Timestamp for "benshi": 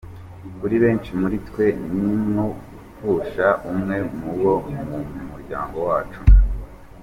0.83-1.11